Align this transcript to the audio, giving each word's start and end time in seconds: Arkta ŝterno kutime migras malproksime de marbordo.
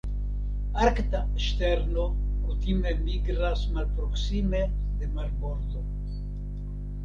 Arkta 0.85 1.19
ŝterno 1.47 2.07
kutime 2.47 2.95
migras 3.03 3.69
malproksime 3.77 4.65
de 5.05 5.15
marbordo. 5.21 5.89